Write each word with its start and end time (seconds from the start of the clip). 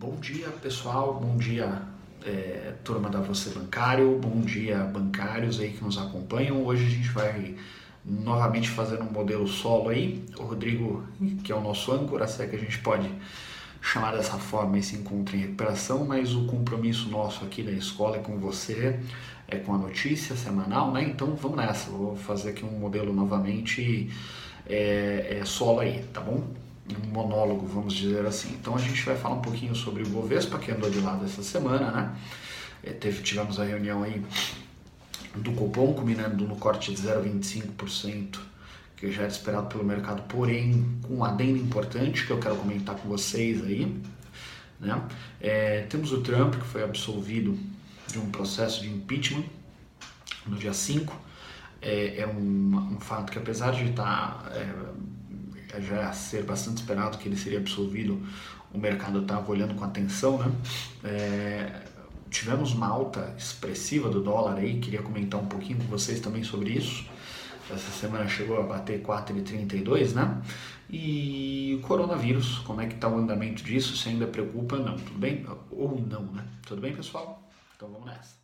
Bom 0.00 0.16
dia, 0.16 0.48
pessoal. 0.62 1.20
Bom 1.20 1.36
dia, 1.36 1.82
é, 2.24 2.72
turma 2.82 3.10
da 3.10 3.20
Você 3.20 3.50
Bancário. 3.50 4.18
Bom 4.18 4.40
dia, 4.40 4.78
bancários 4.78 5.60
aí 5.60 5.72
que 5.72 5.84
nos 5.84 5.98
acompanham. 5.98 6.64
Hoje 6.64 6.86
a 6.86 6.88
gente 6.88 7.10
vai 7.10 7.54
novamente 8.02 8.70
fazer 8.70 8.98
um 9.02 9.12
modelo 9.12 9.46
solo 9.46 9.90
aí. 9.90 10.24
O 10.38 10.44
Rodrigo, 10.44 11.06
que 11.44 11.52
é 11.52 11.54
o 11.54 11.60
nosso 11.60 11.92
âncora, 11.92 12.26
se 12.26 12.42
é 12.42 12.46
que 12.46 12.56
a 12.56 12.58
gente 12.58 12.78
pode 12.78 13.12
chamar 13.82 14.12
dessa 14.12 14.38
forma 14.38 14.78
esse 14.78 14.96
encontro 14.96 15.36
em 15.36 15.40
recuperação, 15.40 16.06
mas 16.06 16.34
o 16.34 16.46
compromisso 16.46 17.10
nosso 17.10 17.44
aqui 17.44 17.62
da 17.62 17.70
escola 17.70 18.16
é 18.16 18.20
com 18.20 18.38
você, 18.38 18.98
é 19.46 19.58
com 19.58 19.74
a 19.74 19.76
notícia 19.76 20.34
semanal, 20.34 20.90
né? 20.92 21.02
Então 21.02 21.36
vamos 21.36 21.58
nessa. 21.58 21.90
Vou 21.90 22.16
fazer 22.16 22.50
aqui 22.50 22.64
um 22.64 22.78
modelo 22.78 23.12
novamente 23.12 24.10
é, 24.66 25.40
é 25.40 25.44
solo 25.44 25.80
aí, 25.80 26.02
tá 26.10 26.22
bom? 26.22 26.42
Um 26.96 27.10
monólogo, 27.10 27.66
vamos 27.66 27.94
dizer 27.94 28.24
assim. 28.26 28.54
Então 28.60 28.74
a 28.74 28.78
gente 28.78 29.02
vai 29.04 29.16
falar 29.16 29.36
um 29.36 29.42
pouquinho 29.42 29.74
sobre 29.74 30.02
o 30.02 30.08
Bovespa, 30.08 30.58
que 30.58 30.70
andou 30.70 30.90
de 30.90 31.00
lado 31.00 31.24
essa 31.24 31.42
semana, 31.42 31.90
né? 31.90 32.16
É, 32.82 32.92
teve, 32.92 33.22
tivemos 33.22 33.60
a 33.60 33.64
reunião 33.64 34.02
aí 34.02 34.22
do 35.34 35.52
Copom, 35.52 35.92
culminando 35.94 36.46
no 36.46 36.56
corte 36.56 36.92
de 36.92 37.02
0,25%, 37.02 38.38
que 38.96 39.12
já 39.12 39.22
era 39.22 39.30
esperado 39.30 39.66
pelo 39.66 39.84
mercado, 39.84 40.22
porém 40.22 40.98
com 41.02 41.16
um 41.16 41.24
adendo 41.24 41.58
importante 41.58 42.26
que 42.26 42.30
eu 42.30 42.38
quero 42.38 42.56
comentar 42.56 42.96
com 42.96 43.08
vocês 43.08 43.62
aí. 43.64 43.94
Né? 44.80 45.00
É, 45.40 45.82
temos 45.82 46.12
o 46.12 46.22
Trump, 46.22 46.54
que 46.54 46.66
foi 46.66 46.82
absolvido 46.82 47.58
de 48.06 48.18
um 48.18 48.30
processo 48.30 48.80
de 48.80 48.88
impeachment 48.88 49.44
no 50.46 50.56
dia 50.56 50.72
5. 50.72 51.14
É, 51.82 52.20
é 52.20 52.26
um, 52.26 52.94
um 52.94 53.00
fato 53.00 53.30
que 53.30 53.38
apesar 53.38 53.72
de 53.72 53.90
estar... 53.90 54.50
É, 55.72 55.80
já 55.80 56.12
ser 56.12 56.42
bastante 56.42 56.78
esperado 56.78 57.18
que 57.18 57.28
ele 57.28 57.36
seria 57.36 57.58
absolvido, 57.58 58.20
o 58.72 58.78
mercado 58.78 59.20
estava 59.20 59.50
olhando 59.50 59.74
com 59.74 59.84
atenção, 59.84 60.38
né? 60.38 60.52
É, 61.04 61.82
tivemos 62.30 62.72
uma 62.72 62.86
alta 62.86 63.34
expressiva 63.36 64.08
do 64.08 64.22
dólar 64.22 64.56
aí, 64.56 64.78
queria 64.78 65.02
comentar 65.02 65.40
um 65.40 65.46
pouquinho 65.46 65.78
com 65.78 65.84
vocês 65.84 66.20
também 66.20 66.42
sobre 66.44 66.70
isso. 66.70 67.04
Essa 67.68 67.90
semana 67.92 68.28
chegou 68.28 68.58
a 68.58 68.62
bater 68.62 69.00
4,32, 69.02 70.12
né? 70.12 70.42
E 70.88 71.78
o 71.80 71.86
coronavírus, 71.86 72.58
como 72.58 72.80
é 72.80 72.86
que 72.86 72.94
está 72.94 73.08
o 73.08 73.16
andamento 73.16 73.62
disso? 73.62 73.96
Se 73.96 74.08
ainda 74.08 74.26
preocupa, 74.26 74.76
não, 74.76 74.96
tudo 74.96 75.18
bem? 75.18 75.46
Ou 75.70 76.00
não, 76.00 76.22
né? 76.32 76.44
Tudo 76.66 76.80
bem, 76.80 76.92
pessoal? 76.94 77.48
Então 77.76 77.88
vamos 77.88 78.06
nessa. 78.06 78.40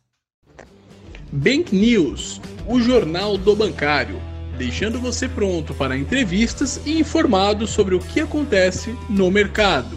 Bank 1.31 1.75
News, 1.75 2.39
o 2.65 2.79
jornal 2.79 3.37
do 3.37 3.53
bancário 3.53 4.21
deixando 4.57 4.99
você 4.99 5.29
pronto 5.29 5.73
para 5.75 5.95
entrevistas 5.95 6.81
e 6.85 6.99
informado 6.99 7.67
sobre 7.67 7.93
o 7.93 7.99
que 7.99 8.19
acontece 8.19 8.97
no 9.07 9.29
mercado. 9.29 9.95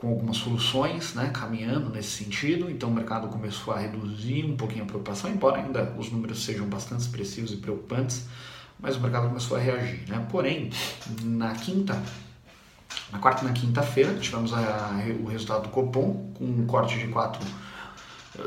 com 0.00 0.08
algumas 0.08 0.38
soluções, 0.38 1.14
né? 1.14 1.30
Caminhando 1.32 1.88
nesse 1.90 2.24
sentido, 2.24 2.68
então 2.68 2.88
o 2.88 2.92
mercado 2.92 3.28
começou 3.28 3.72
a 3.74 3.78
reduzir 3.78 4.44
um 4.44 4.56
pouquinho 4.56 4.82
a 4.82 4.86
preocupação, 4.88 5.30
embora 5.30 5.58
ainda 5.62 5.94
os 5.96 6.10
números 6.10 6.44
sejam 6.44 6.66
bastante 6.66 7.02
expressivos 7.02 7.52
e 7.52 7.58
preocupantes, 7.58 8.26
mas 8.80 8.96
o 8.96 9.00
mercado 9.00 9.28
começou 9.28 9.56
a 9.56 9.60
reagir, 9.60 10.02
né? 10.08 10.26
Porém, 10.28 10.70
na 11.22 11.54
quinta 11.54 12.02
na 13.12 13.18
quarta 13.18 13.44
e 13.44 13.48
na 13.48 13.52
quinta-feira 13.52 14.14
tivemos 14.14 14.52
a, 14.52 15.02
o 15.20 15.26
resultado 15.26 15.64
do 15.64 15.68
Copom, 15.68 16.32
com 16.34 16.44
um 16.44 16.66
corte 16.66 16.98
de 16.98 17.06
4 17.08 17.40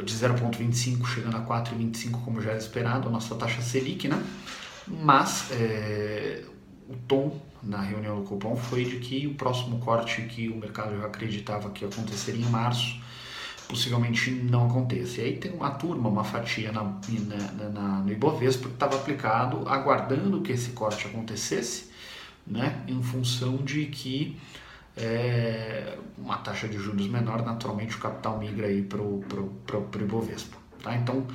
de 0.04 0.14
0,25 0.14 1.06
chegando 1.08 1.38
a 1.38 1.42
4,25 1.42 2.24
como 2.24 2.42
já 2.42 2.52
era 2.52 2.60
esperado, 2.60 3.08
a 3.08 3.12
nossa 3.12 3.36
taxa 3.36 3.62
Selic, 3.62 4.08
né? 4.08 4.22
Mas 4.88 5.52
é, 5.52 6.44
o 6.88 6.96
tom 7.08 7.40
na 7.62 7.82
reunião 7.82 8.22
do 8.22 8.24
Copom 8.28 8.56
foi 8.56 8.86
de 8.86 8.98
que 8.98 9.28
o 9.28 9.34
próximo 9.34 9.80
corte 9.80 10.22
que 10.24 10.50
o 10.50 10.56
mercado 10.56 10.98
já 10.98 11.06
acreditava 11.06 11.70
que 11.70 11.86
aconteceria 11.86 12.46
em 12.46 12.50
março 12.50 13.00
possivelmente 13.68 14.32
não 14.32 14.68
aconteça. 14.68 15.22
E 15.22 15.26
aí 15.26 15.38
tem 15.38 15.52
uma 15.52 15.70
turma, 15.70 16.10
uma 16.10 16.24
fatia 16.24 16.72
na, 16.72 16.84
na, 16.84 17.70
na 17.70 18.00
no 18.00 18.12
Ibovespa 18.12 18.68
que 18.68 18.74
estava 18.74 18.96
aplicado 18.96 19.68
aguardando 19.70 20.42
que 20.42 20.52
esse 20.52 20.72
corte 20.72 21.06
acontecesse 21.06 21.89
né, 22.50 22.84
em 22.88 23.02
função 23.02 23.58
de 23.58 23.86
que 23.86 24.38
é, 24.98 25.98
uma 26.18 26.38
taxa 26.38 26.68
de 26.68 26.78
juros 26.78 27.08
menor, 27.08 27.46
naturalmente 27.46 27.96
o 27.96 28.00
capital 28.00 28.38
migra 28.38 28.68
para 28.88 29.02
o 29.02 30.02
Ibovespa. 30.02 30.58
Tá? 30.84 30.96
Então 30.96 31.26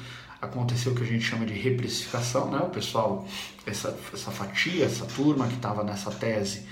aconteceu 0.41 0.93
o 0.93 0.95
que 0.95 1.03
a 1.03 1.07
gente 1.07 1.25
chama 1.25 1.47
de 1.47 1.55
reprecificação, 1.55 2.51
né? 2.51 2.59
o 2.59 2.69
pessoal, 2.69 3.27
essa, 3.67 3.97
essa 4.13 4.31
fatia, 4.31 4.85
essa 4.85 5.07
turma 5.07 5.47
que 5.47 5.55
estava 5.55 5.83
nessa 5.83 6.11
tese, 6.11 6.67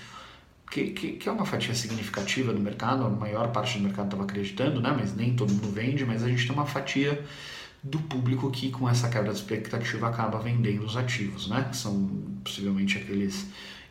que, 0.71 0.91
que, 0.91 1.13
que, 1.13 1.29
é 1.29 1.33
uma 1.33 1.45
fatia 1.45 1.75
significativa 1.75 2.53
do 2.53 2.61
mercado, 2.61 3.05
a 3.05 3.09
maior 3.11 3.49
parte 3.49 3.79
do 3.79 3.85
mercado 3.85 4.07
estava 4.07 4.25
acreditando, 4.25 4.81
né? 4.81 4.95
mas 4.97 5.15
nem 5.15 5.35
todo 5.35 5.53
mundo 5.53 5.71
vende, 5.71 6.05
mas 6.05 6.23
a 6.23 6.29
gente 6.29 6.47
tem 6.47 6.55
uma 6.55 6.67
fatia 6.67 7.23
do 7.83 7.99
público 7.99 8.51
que 8.51 8.71
com 8.71 8.89
essa 8.89 9.09
quebra 9.09 9.33
de 9.33 9.39
expectativa 9.39 10.09
acaba 10.09 10.39
vendendo 10.39 10.85
os 10.85 10.97
ativos, 10.97 11.49
né? 11.49 11.67
que 11.71 11.77
são 11.77 12.09
possivelmente 12.45 12.99
aqueles 12.99 13.47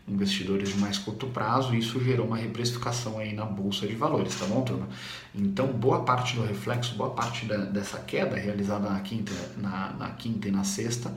investidores 0.08 0.70
de 0.70 0.78
mais 0.78 0.98
curto 0.98 1.28
prazo, 1.28 1.74
e 1.74 1.80
isso 1.80 2.04
gerou 2.04 2.28
uma 2.28 2.38
reprecificação 2.38 3.20
aí 3.20 3.34
na 3.34 3.46
bolsa 3.46 3.88
de 3.88 3.96
valores, 3.96 4.36
tá 4.36 4.46
bom, 4.46 4.62
turma? 4.62 4.88
Então, 5.34 5.68
boa 5.68 6.04
parte 6.04 6.36
do 6.36 6.44
reflexo, 6.44 6.96
boa 6.96 7.12
parte 7.12 7.46
da, 7.46 7.58
dessa 7.58 8.00
queda 8.00 8.36
realizada 8.36 8.90
na 8.90 9.00
quinta, 9.00 9.32
na, 9.58 9.94
na 9.94 10.10
quinta 10.10 10.48
e 10.48 10.52
na 10.52 10.64
sexta 10.64 11.14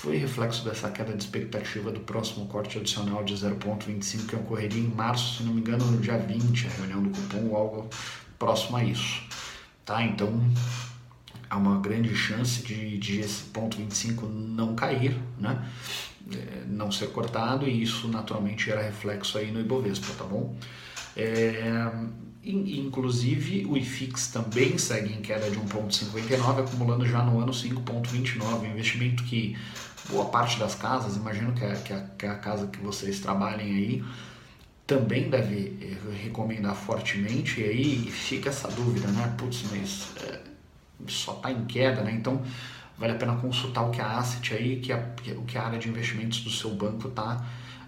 foi 0.00 0.16
reflexo 0.16 0.64
dessa 0.64 0.88
queda 0.90 1.12
de 1.12 1.22
expectativa 1.22 1.92
do 1.92 2.00
próximo 2.00 2.46
corte 2.46 2.78
adicional 2.78 3.22
de 3.22 3.34
0,25 3.34 4.26
que 4.26 4.34
ocorreria 4.34 4.80
em 4.80 4.88
março, 4.88 5.36
se 5.36 5.42
não 5.42 5.52
me 5.52 5.60
engano, 5.60 5.84
no 5.84 5.98
dia 5.98 6.16
20, 6.16 6.68
a 6.68 6.70
reunião 6.70 7.02
do 7.02 7.10
cupom 7.10 7.48
ou 7.48 7.56
algo 7.56 7.90
próximo 8.38 8.78
a 8.78 8.84
isso. 8.84 9.22
Tá? 9.84 10.02
Então, 10.02 10.42
há 11.50 11.56
uma 11.58 11.78
grande 11.80 12.16
chance 12.16 12.62
de, 12.62 12.96
de 12.96 13.20
esse 13.20 13.42
ponto 13.44 13.76
25 13.76 14.24
não 14.24 14.74
cair, 14.74 15.20
né? 15.38 15.62
É, 16.32 16.64
não 16.66 16.92
ser 16.92 17.08
cortado 17.08 17.66
e 17.66 17.82
isso 17.82 18.06
naturalmente 18.08 18.66
gera 18.66 18.82
reflexo 18.82 19.38
aí 19.38 19.50
no 19.50 19.60
Ibovespa, 19.60 20.12
tá 20.16 20.24
bom? 20.24 20.54
É, 21.16 21.90
inclusive 22.44 23.66
o 23.66 23.76
IFIX 23.76 24.28
também 24.28 24.78
segue 24.78 25.12
em 25.12 25.20
queda 25.20 25.50
de 25.50 25.58
1,59, 25.58 26.60
acumulando 26.60 27.06
já 27.06 27.22
no 27.22 27.40
ano 27.40 27.52
5,29, 27.52 28.60
um 28.60 28.66
investimento 28.66 29.24
que 29.24 29.56
boa 30.08 30.26
parte 30.26 30.58
das 30.58 30.74
casas, 30.74 31.16
imagino 31.16 31.52
que 31.52 31.64
é, 31.64 31.74
que, 31.74 31.94
que 32.18 32.26
a 32.26 32.36
casa 32.36 32.66
que 32.66 32.78
vocês 32.78 33.20
trabalhem 33.20 33.74
aí, 33.74 34.04
também 34.86 35.30
deve 35.30 35.78
é, 35.80 36.22
recomendar 36.22 36.74
fortemente, 36.74 37.60
e 37.60 37.64
aí 37.64 38.10
fica 38.10 38.48
essa 38.48 38.68
dúvida, 38.68 39.06
né? 39.08 39.34
Putz, 39.38 39.64
mas 39.70 40.08
é, 40.24 40.40
só 41.06 41.34
está 41.34 41.52
em 41.52 41.64
queda, 41.64 42.02
né? 42.02 42.12
Então 42.12 42.42
vale 43.00 43.14
a 43.14 43.16
pena 43.16 43.34
consultar 43.36 43.82
o 43.82 43.90
que 43.90 44.00
a 44.00 44.18
asset 44.18 44.52
aí, 44.52 44.76
que 44.76 44.92
a, 44.92 44.98
o 45.38 45.44
que 45.44 45.56
a 45.56 45.64
área 45.64 45.78
de 45.78 45.88
investimentos 45.88 46.40
do 46.40 46.50
seu 46.50 46.70
banco 46.70 47.08
está 47.08 47.42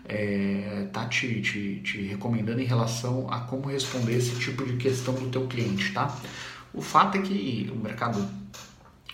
é, 0.06 0.88
tá 0.91 1.06
te, 1.06 1.43
te, 1.43 1.81
te, 1.85 2.03
recomendando 2.03 2.61
em 2.61 2.64
relação 2.64 3.31
a 3.31 3.41
como 3.41 3.69
responder 3.69 4.17
esse 4.17 4.35
tipo 4.41 4.64
de 4.64 4.76
questão 4.79 5.14
do 5.14 5.29
teu 5.29 5.47
cliente, 5.47 5.93
tá? 5.93 6.17
O 6.73 6.81
fato 6.81 7.19
é 7.19 7.23
que 7.23 7.70
o 7.70 7.76
mercado 7.76 8.26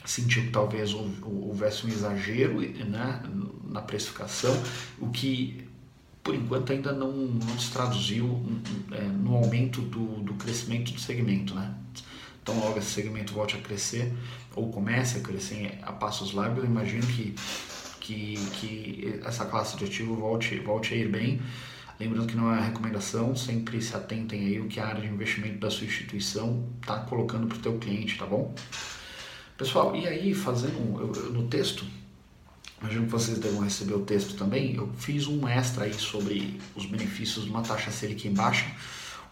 sentiu 0.05 0.45
que 0.45 0.50
talvez 0.50 0.95
houvesse 0.95 1.85
um 1.85 1.89
exagero 1.89 2.61
né, 2.61 3.23
na 3.65 3.83
precificação, 3.83 4.56
o 4.99 5.11
que 5.11 5.69
por 6.23 6.35
enquanto 6.35 6.73
ainda 6.73 6.93
não, 6.93 7.12
não 7.12 7.59
se 7.59 7.71
traduziu 7.71 8.41
é, 8.93 9.03
no 9.03 9.35
aumento 9.35 9.81
do, 9.81 10.23
do 10.23 10.35
crescimento 10.35 10.93
do 10.93 11.00
segmento. 11.00 11.55
Né? 11.55 11.75
Então, 12.49 12.59
logo 12.61 12.79
esse 12.79 12.93
segmento 12.93 13.35
volte 13.35 13.56
a 13.56 13.61
crescer, 13.61 14.11
ou 14.56 14.71
comece 14.71 15.19
a 15.19 15.21
crescer 15.21 15.79
a 15.83 15.93
passos 15.93 16.33
largos, 16.33 16.65
eu 16.65 16.65
imagino 16.65 17.06
que, 17.06 17.35
que, 18.00 18.37
que 18.55 19.21
essa 19.23 19.45
classe 19.45 19.77
de 19.77 19.85
ativo 19.85 20.17
volte, 20.17 20.59
volte 20.61 20.95
a 20.95 20.97
ir 20.97 21.11
bem. 21.11 21.43
Lembrando 22.00 22.27
que 22.27 22.35
não 22.35 22.55
é 22.55 22.59
recomendação, 22.59 23.37
sempre 23.37 23.83
se 23.83 23.95
atentem 23.95 24.47
aí 24.47 24.61
o 24.61 24.67
que 24.67 24.81
a 24.81 24.87
área 24.87 25.03
de 25.03 25.09
investimento 25.09 25.59
da 25.59 25.71
sua 25.71 25.87
instituição 25.87 26.67
está 26.81 27.00
colocando 27.00 27.47
para 27.49 27.59
o 27.59 27.61
teu 27.61 27.77
cliente, 27.79 28.17
tá 28.17 28.25
bom? 28.25 28.55
Pessoal, 29.59 29.95
e 29.95 30.09
aí 30.09 30.33
fazendo 30.33 30.99
eu, 31.00 31.25
eu, 31.25 31.33
no 31.35 31.49
texto, 31.49 31.85
imagino 32.81 33.05
que 33.05 33.12
vocês 33.12 33.39
devem 33.39 33.62
receber 33.62 33.93
o 33.93 34.06
texto 34.06 34.39
também, 34.39 34.75
eu 34.75 34.91
fiz 34.97 35.27
um 35.27 35.47
extra 35.47 35.85
aí 35.85 35.93
sobre 35.93 36.59
os 36.75 36.87
benefícios 36.87 37.45
de 37.45 37.50
uma 37.50 37.61
taxa 37.61 37.91
Selic 37.91 38.27
em 38.27 38.33
baixa, 38.33 38.65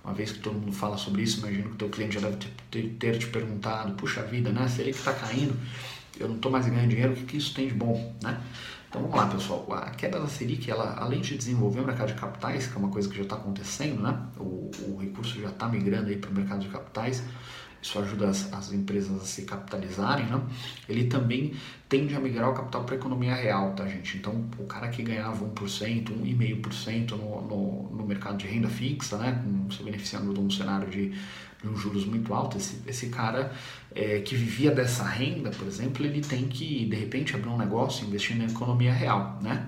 uma 0.07 0.15
vez 0.15 0.31
que 0.31 0.39
todo 0.39 0.55
mundo 0.55 0.73
fala 0.73 0.97
sobre 0.97 1.23
isso, 1.23 1.41
imagino 1.41 1.65
que 1.65 1.75
o 1.75 1.75
teu 1.75 1.89
cliente 1.89 2.15
já 2.15 2.21
deve 2.21 2.37
ter, 2.71 2.89
ter, 2.91 3.19
te 3.19 3.27
perguntado, 3.27 3.93
puxa 3.95 4.23
vida, 4.23 4.51
né, 4.53 4.69
Selic 4.69 4.97
está 4.97 5.13
caindo, 5.13 5.57
eu 6.17 6.29
não 6.29 6.37
estou 6.37 6.51
mais 6.51 6.65
ganhando 6.65 6.91
dinheiro, 6.91 7.13
o 7.13 7.17
que, 7.17 7.25
que 7.25 7.37
isso 7.37 7.53
tem 7.53 7.67
de 7.67 7.75
bom, 7.75 8.15
né? 8.23 8.41
Então 8.89 9.03
vamos 9.03 9.17
lá, 9.17 9.27
pessoal. 9.27 9.67
A 9.73 9.91
queda 9.91 10.21
da 10.21 10.29
Selic, 10.29 10.71
ela, 10.71 10.95
além 10.97 11.21
de 11.21 11.37
desenvolver 11.37 11.81
o 11.81 11.85
mercado 11.85 12.07
de 12.07 12.15
capitais, 12.15 12.69
que 12.69 12.77
é 12.77 12.79
uma 12.79 12.89
coisa 12.89 13.09
que 13.09 13.17
já 13.17 13.25
está 13.25 13.35
acontecendo, 13.35 14.01
né? 14.01 14.17
O, 14.39 14.71
o 14.87 14.97
recurso 15.01 15.41
já 15.41 15.49
está 15.49 15.69
migrando 15.69 16.09
aí 16.09 16.17
para 16.17 16.31
o 16.31 16.35
mercado 16.35 16.61
de 16.61 16.69
capitais, 16.69 17.23
isso 17.81 17.99
ajuda 17.99 18.29
as, 18.29 18.53
as, 18.53 18.73
empresas 18.73 19.23
a 19.23 19.25
se 19.25 19.43
capitalizarem, 19.43 20.27
né? 20.27 20.41
Ele 20.89 21.05
também 21.05 21.55
tende 21.89 22.15
a 22.15 22.21
migrar 22.21 22.51
o 22.51 22.55
capital 22.55 22.85
para 22.85 22.95
a 22.95 22.99
economia 22.99 23.35
real, 23.35 23.73
tá, 23.75 23.87
gente? 23.87 24.17
Então, 24.17 24.45
o 24.59 24.65
cara 24.65 24.89
que 24.89 25.03
ganhava 25.03 25.45
1%, 25.45 26.09
1,5% 26.09 27.11
no, 27.13 27.43
no, 27.43 27.91
no 27.91 28.07
mercado 28.07 28.39
de 28.39 28.47
renda 28.47 28.69
fixa, 28.69 29.17
né? 29.19 29.43
Se 29.71 29.83
beneficiando 29.83 30.33
de 30.35 30.41
um 30.41 30.51
cenário 30.51 30.89
de, 30.91 31.11
de 31.11 31.69
um 31.69 31.77
juros 31.77 32.05
muito 32.05 32.35
alto, 32.35 32.57
esse, 32.57 32.83
esse 32.87 33.09
cara 33.09 33.53
é, 33.95 34.21
que 34.21 34.35
vivia 34.35 34.71
dessa 34.71 35.05
renda, 35.05 35.51
por 35.51 35.67
exemplo, 35.67 36.05
ele 36.05 36.21
tem 36.21 36.49
que, 36.49 36.87
de 36.87 36.97
repente, 36.97 37.35
abrir 37.35 37.49
um 37.49 37.59
negócio 37.59 38.07
investir 38.07 38.37
na 38.37 38.45
economia 38.45 38.93
real, 38.93 39.39
né? 39.41 39.67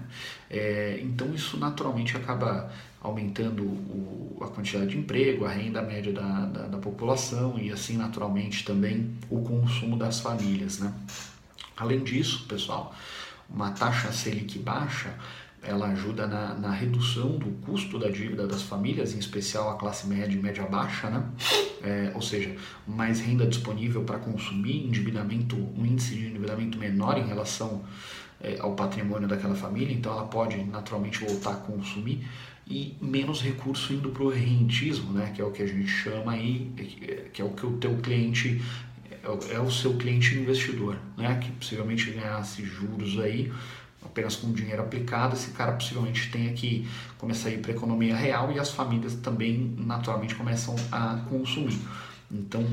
É, 0.51 0.99
então, 1.03 1.33
isso 1.35 1.57
naturalmente 1.57 2.17
acaba 2.17 2.71
aumentando 3.01 3.63
o, 3.63 4.39
a 4.43 4.49
quantidade 4.49 4.91
de 4.91 4.99
emprego, 4.99 5.45
a 5.45 5.51
renda 5.51 5.81
média 5.83 6.13
da, 6.13 6.47
da, 6.47 6.67
da, 6.67 6.79
população 6.79 7.59
e 7.59 7.71
assim 7.71 7.97
naturalmente 7.97 8.65
também 8.65 9.17
o 9.31 9.41
consumo 9.43 9.97
das 9.97 10.21
famílias. 10.21 10.79
Né? 10.79 10.93
Além 11.77 12.03
disso, 12.03 12.47
pessoal, 12.49 12.95
uma 13.49 13.71
taxa 13.71 14.13
Selic 14.13 14.59
baixa 14.59 15.15
ela 15.63 15.89
ajuda 15.89 16.27
na, 16.27 16.55
na, 16.55 16.71
redução 16.71 17.37
do 17.37 17.51
custo 17.65 17.99
da 17.99 18.09
dívida 18.09 18.47
das 18.47 18.63
famílias, 18.63 19.15
em 19.15 19.19
especial 19.19 19.71
a 19.71 19.77
classe 19.77 20.07
média 20.07 20.37
e 20.37 20.41
média 20.41 20.65
baixa, 20.65 21.11
né? 21.11 21.25
É, 21.83 22.13
ou 22.15 22.23
seja, 22.23 22.55
mais 22.87 23.21
renda 23.21 23.47
disponível 23.47 24.03
para 24.05 24.19
consumir, 24.19 24.87
endividamento, 24.87 25.57
um 25.57 25.85
índice 25.85 26.15
de 26.15 26.27
endividamento 26.27 26.79
menor 26.79 27.19
em 27.19 27.27
relação 27.27 27.83
é, 28.41 28.59
ao 28.61 28.75
patrimônio 28.75 29.29
daquela 29.29 29.55
família, 29.55 29.93
então 29.93 30.13
ela 30.13 30.27
pode 30.27 30.57
naturalmente 30.65 31.25
voltar 31.25 31.53
a 31.53 31.57
consumir 31.57 32.27
e 32.67 32.97
menos 33.01 33.41
recurso 33.41 33.93
indo 33.93 34.11
para 34.11 34.23
o 34.23 34.29
rentismo, 34.29 35.13
né, 35.13 35.33
que 35.35 35.41
é 35.41 35.45
o 35.45 35.51
que 35.51 35.63
a 35.63 35.67
gente 35.67 35.89
chama 35.89 36.33
aí, 36.33 36.71
que 37.33 37.41
é 37.41 37.45
o 37.45 37.51
que 37.51 37.65
o 37.65 37.73
teu 37.79 37.97
cliente 37.97 38.61
é 39.51 39.59
o 39.59 39.71
seu 39.71 39.97
cliente 39.97 40.35
investidor, 40.37 40.97
né, 41.17 41.39
que 41.43 41.51
possivelmente 41.53 42.11
ganhasse 42.11 42.65
juros 42.65 43.19
aí 43.19 43.53
apenas 44.05 44.37
com 44.37 44.53
dinheiro 44.53 44.83
aplicado, 44.83 45.35
esse 45.35 45.51
cara 45.51 45.73
possivelmente 45.73 46.31
tenha 46.31 46.53
que 46.53 46.89
começar 47.19 47.49
a 47.49 47.53
ir 47.53 47.59
para 47.59 47.73
a 47.73 47.75
economia 47.75 48.17
real 48.17 48.53
e 48.53 48.59
as 48.59 48.71
famílias 48.71 49.15
também 49.15 49.75
naturalmente 49.79 50.35
começam 50.35 50.77
a 50.91 51.17
consumir. 51.29 51.79
Então 52.31 52.65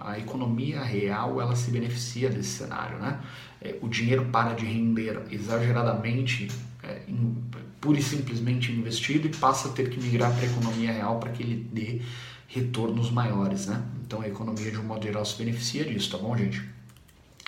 a 0.00 0.18
economia 0.18 0.82
real 0.82 1.40
ela 1.40 1.54
se 1.54 1.70
beneficia 1.70 2.28
desse 2.28 2.58
cenário, 2.58 2.98
né? 2.98 3.20
É, 3.60 3.76
o 3.80 3.88
dinheiro 3.88 4.26
para 4.26 4.52
de 4.52 4.66
render 4.66 5.22
exageradamente 5.30 6.48
é, 6.82 7.02
em, 7.08 7.36
pura 7.80 7.98
e 7.98 8.02
simplesmente 8.02 8.72
investido 8.72 9.28
e 9.28 9.30
passa 9.30 9.68
a 9.68 9.72
ter 9.72 9.88
que 9.90 10.00
migrar 10.00 10.32
para 10.32 10.42
a 10.42 10.46
economia 10.46 10.92
real 10.92 11.20
para 11.20 11.30
que 11.30 11.42
ele 11.42 11.68
dê 11.72 12.00
retornos 12.48 13.10
maiores, 13.10 13.66
né? 13.66 13.82
Então 14.04 14.20
a 14.20 14.28
economia 14.28 14.70
de 14.70 14.78
um 14.78 14.84
modo 14.84 15.04
geral 15.04 15.24
se 15.24 15.38
beneficia 15.38 15.84
disso, 15.84 16.10
tá 16.10 16.18
bom, 16.18 16.36
gente? 16.36 16.62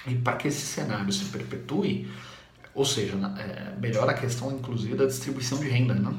E 0.06 0.14
para 0.14 0.36
que 0.36 0.48
esse 0.48 0.60
cenário 0.60 1.12
se 1.12 1.25
perpetue, 1.25 2.08
ou 2.78 2.84
seja, 2.84 3.16
é, 3.36 3.76
melhora 3.80 4.12
a 4.12 4.14
questão 4.14 4.52
inclusive 4.52 4.94
da 4.94 5.04
distribuição 5.04 5.58
de 5.58 5.69
renda, 5.69 5.94
né? 5.94 6.14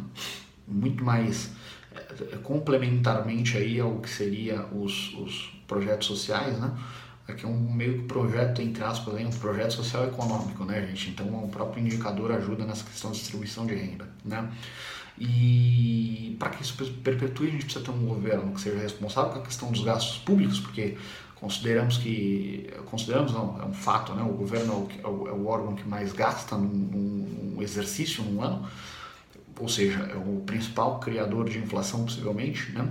Muito 0.67 1.01
mais 1.01 1.51
é, 1.95 2.35
complementarmente 2.44 3.57
aí 3.57 3.79
ao 3.79 4.00
que 4.01 4.09
seria 4.09 4.65
os, 4.65 5.13
os 5.13 5.53
projetos 5.65 6.07
sociais, 6.07 6.59
né? 6.59 6.77
Aqui 7.29 7.45
é 7.45 7.47
um 7.47 7.73
meio 7.73 8.00
que 8.00 8.03
projeto, 8.06 8.61
entre 8.61 8.83
aspas, 8.83 9.13
um 9.13 9.39
projeto 9.39 9.71
social 9.71 10.06
econômico, 10.07 10.65
né, 10.65 10.85
gente? 10.88 11.11
Então, 11.11 11.27
o 11.27 11.47
próprio 11.47 11.81
indicador 11.81 12.31
ajuda 12.33 12.65
nessa 12.65 12.83
questão 12.83 13.11
de 13.11 13.19
distribuição 13.19 13.65
de 13.65 13.75
renda, 13.75 14.09
né? 14.25 14.51
E 15.17 16.35
para 16.39 16.50
que 16.50 16.61
isso 16.61 16.75
perpetue, 17.03 17.47
a 17.47 17.51
gente 17.51 17.65
precisa 17.65 17.85
ter 17.85 17.91
um 17.91 18.06
governo 18.06 18.53
que 18.53 18.59
seja 18.59 18.79
responsável 18.79 19.31
com 19.31 19.39
a 19.39 19.44
questão 19.44 19.71
dos 19.71 19.83
gastos 19.83 20.17
públicos, 20.17 20.59
porque 20.59 20.97
consideramos 21.39 21.97
que, 21.97 22.69
consideramos 22.86 23.31
não, 23.31 23.59
é 23.62 23.65
um 23.65 23.74
fato, 23.74 24.13
né? 24.13 24.24
O 24.24 24.33
governo 24.33 24.89
é 25.03 25.07
o, 25.07 25.27
é 25.27 25.31
o 25.31 25.45
é 25.45 25.50
órgão 25.50 25.75
que 25.75 25.88
mais 25.88 26.12
gasta 26.12 26.57
num, 26.57 26.68
num 27.56 27.62
exercício, 27.62 28.24
num 28.24 28.41
ano, 28.41 28.68
ou 29.57 29.68
seja, 29.68 30.00
é 30.00 30.15
o 30.15 30.41
principal 30.45 31.00
criador 31.00 31.50
de 31.50 31.57
inflação, 31.57 32.03
possivelmente, 32.03 32.71
né? 32.71 32.88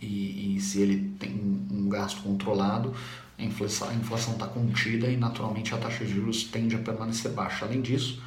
E, 0.00 0.56
e 0.56 0.60
se 0.60 0.80
ele 0.80 1.14
tem 1.18 1.32
um 1.70 1.88
gasto 1.88 2.22
controlado, 2.22 2.94
a 3.36 3.42
inflação 3.42 4.32
está 4.32 4.46
contida 4.46 5.08
e 5.08 5.16
naturalmente 5.16 5.74
a 5.74 5.78
taxa 5.78 6.04
de 6.04 6.14
juros 6.14 6.44
tende 6.44 6.76
a 6.76 6.78
permanecer 6.78 7.32
baixa. 7.32 7.64
Além 7.64 7.82
disso, 7.82 8.22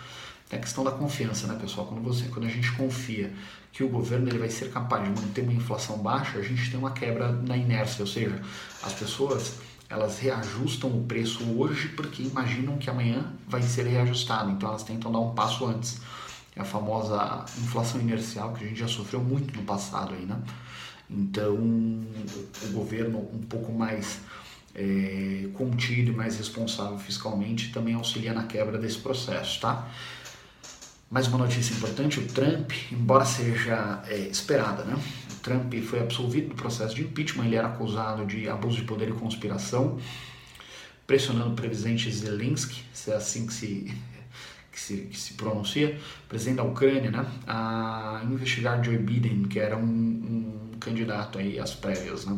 tem 0.49 0.59
a 0.59 0.61
questão 0.61 0.83
da 0.83 0.91
confiança, 0.91 1.47
né, 1.47 1.57
pessoal? 1.59 1.87
Quando, 1.87 2.01
você, 2.01 2.25
quando 2.29 2.45
a 2.45 2.49
gente 2.49 2.71
confia 2.73 3.33
que 3.71 3.83
o 3.83 3.89
governo 3.89 4.29
ele 4.29 4.37
vai 4.37 4.49
ser 4.49 4.71
capaz 4.71 5.03
de 5.03 5.21
manter 5.21 5.41
uma 5.41 5.53
inflação 5.53 5.97
baixa, 5.97 6.37
a 6.37 6.41
gente 6.41 6.69
tem 6.71 6.79
uma 6.79 6.91
quebra 6.91 7.31
na 7.31 7.57
inércia, 7.57 8.01
ou 8.01 8.07
seja, 8.07 8.41
as 8.81 8.93
pessoas 8.93 9.55
elas 9.89 10.19
reajustam 10.19 10.89
o 10.89 11.03
preço 11.03 11.43
hoje 11.57 11.89
porque 11.89 12.21
imaginam 12.21 12.77
que 12.77 12.89
amanhã 12.89 13.33
vai 13.47 13.61
ser 13.61 13.85
reajustado, 13.87 14.51
então 14.51 14.69
elas 14.69 14.83
tentam 14.83 15.11
dar 15.11 15.19
um 15.19 15.33
passo 15.33 15.65
antes. 15.65 16.01
É 16.55 16.61
a 16.61 16.65
famosa 16.65 17.45
inflação 17.59 18.01
inercial 18.01 18.53
que 18.53 18.65
a 18.65 18.67
gente 18.67 18.79
já 18.79 18.87
sofreu 18.87 19.21
muito 19.21 19.55
no 19.55 19.63
passado 19.63 20.13
aí, 20.13 20.25
né? 20.25 20.41
Então, 21.09 21.55
o 21.55 22.71
governo 22.73 23.19
um 23.33 23.43
pouco 23.47 23.71
mais 23.71 24.19
é, 24.75 25.47
contido 25.53 26.11
e 26.11 26.15
mais 26.15 26.37
responsável 26.37 26.97
fiscalmente 26.97 27.71
também 27.71 27.93
auxilia 27.93 28.33
na 28.33 28.43
quebra 28.43 28.77
desse 28.77 28.97
processo, 28.97 29.61
tá? 29.61 29.87
Mais 31.09 31.25
uma 31.27 31.37
notícia 31.37 31.73
importante: 31.73 32.19
o 32.19 32.27
Trump, 32.27 32.71
embora 32.91 33.23
seja 33.23 34.03
é, 34.07 34.17
esperada, 34.27 34.83
né? 34.83 35.01
O 35.31 35.39
Trump 35.39 35.73
foi 35.75 36.01
absolvido 36.01 36.49
do 36.49 36.55
processo 36.55 36.93
de 36.93 37.03
impeachment, 37.03 37.45
ele 37.45 37.55
era 37.55 37.67
acusado 37.67 38.25
de 38.25 38.49
abuso 38.49 38.75
de 38.75 38.83
poder 38.83 39.07
e 39.07 39.13
conspiração, 39.13 39.97
pressionando 41.05 41.51
o 41.51 41.55
presidente 41.55 42.11
Zelensky, 42.11 42.83
se 42.91 43.11
é 43.11 43.15
assim 43.15 43.47
que 43.47 43.53
se 43.53 43.93
que 44.69 44.79
se, 44.79 44.97
que 44.97 45.17
se 45.17 45.33
pronuncia, 45.33 45.97
presidente 46.27 46.57
da 46.57 46.63
Ucrânia, 46.63 47.09
né, 47.09 47.25
a 47.47 48.21
investigar 48.25 48.83
Joe 48.83 48.97
Biden, 48.97 49.45
que 49.45 49.59
era 49.59 49.75
um, 49.75 49.81
um 49.81 50.77
candidato 50.79 51.39
aí 51.39 51.57
às 51.57 51.73
prévias, 51.73 52.25
né? 52.25 52.37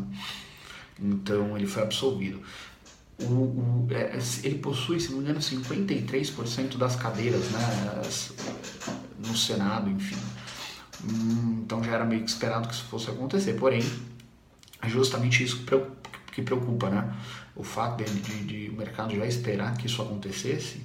Então 1.01 1.57
ele 1.57 1.65
foi 1.65 1.83
absolvido. 1.83 2.41
O, 3.21 3.33
o, 3.33 3.87
é, 3.91 4.17
ele 4.43 4.59
possui, 4.59 4.99
se 4.99 5.09
não 5.09 5.17
me 5.17 5.23
engano, 5.25 5.39
53% 5.39 6.77
das 6.77 6.95
cadeiras 6.95 7.51
né, 7.51 8.01
no 9.29 9.37
Senado, 9.37 9.89
enfim. 9.89 10.17
Hum, 11.03 11.61
então 11.63 11.83
já 11.83 11.93
era 11.93 12.05
meio 12.05 12.23
que 12.23 12.29
esperado 12.29 12.67
que 12.67 12.73
isso 12.73 12.85
fosse 12.85 13.09
acontecer. 13.09 13.53
Porém, 13.53 13.81
é 14.81 14.89
justamente 14.89 15.43
isso 15.43 15.63
que 16.31 16.41
preocupa, 16.41 16.89
né? 16.89 17.13
O 17.55 17.63
fato 17.63 18.03
de, 18.03 18.11
de, 18.19 18.43
de 18.45 18.69
o 18.69 18.73
mercado 18.73 19.15
já 19.15 19.25
esperar 19.25 19.77
que 19.77 19.87
isso 19.87 20.01
acontecesse 20.01 20.81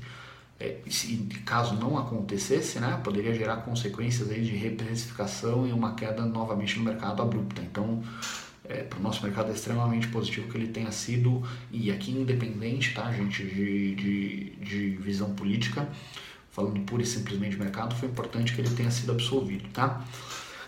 é, 0.59 0.79
se 0.89 1.17
caso 1.45 1.75
não 1.75 1.99
acontecesse, 1.99 2.79
né, 2.79 3.01
poderia 3.03 3.35
gerar 3.35 3.57
consequências 3.59 4.31
aí 4.31 4.43
de 4.43 4.55
reprecificação 4.57 5.67
e 5.67 5.73
uma 5.73 5.95
queda 5.95 6.25
novamente 6.25 6.79
no 6.79 6.85
mercado 6.85 7.23
abrupta. 7.23 7.61
Então, 7.63 8.03
é, 8.65 8.83
para 8.83 8.99
o 8.99 9.03
nosso 9.03 9.23
mercado 9.23 9.51
é 9.51 9.55
extremamente 9.55 10.09
positivo 10.09 10.49
que 10.51 10.57
ele 10.57 10.69
tenha 10.69 10.91
sido, 10.91 11.43
e 11.71 11.91
aqui 11.91 12.13
independente, 12.13 12.95
tá, 12.95 13.13
gente, 13.13 13.45
de, 13.45 13.95
de, 13.95 14.51
de 14.57 14.91
visão 14.97 15.35
política, 15.35 15.89
falando 16.55 16.81
pura 16.83 17.03
e 17.03 17.07
simplesmente 17.07 17.57
mercado, 17.57 17.95
foi 17.97 18.09
importante 18.09 18.55
que 18.55 18.61
ele 18.61 18.71
tenha 18.71 18.91
sido 18.91 19.13
absolvido, 19.13 19.69
tá? 19.73 20.05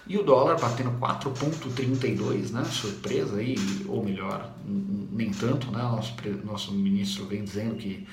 E 0.08 0.18
o 0.18 0.22
dólar 0.22 0.60
batendo 0.60 0.90
4,32, 0.98 2.50
né? 2.50 2.64
Surpresa 2.64 3.36
aí, 3.36 3.56
ou 3.88 4.04
melhor, 4.04 4.52
nem 4.64 5.30
tanto, 5.30 5.70
né? 5.70 5.82
Nosso, 5.82 6.14
nosso 6.44 6.72
ministro 6.72 7.26
vem 7.26 7.44
dizendo 7.44 7.76
que 7.76 8.06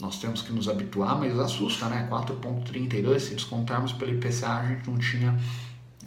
nós 0.00 0.18
temos 0.18 0.40
que 0.40 0.52
nos 0.52 0.68
habituar, 0.68 1.18
mas 1.18 1.38
assusta, 1.38 1.88
né? 1.88 2.08
4,32, 2.10 3.18
se 3.18 3.34
descontarmos 3.34 3.92
pelo 3.92 4.12
IPCA, 4.12 4.48
a 4.48 4.66
gente 4.68 4.88
não 4.88 4.98
tinha 4.98 5.36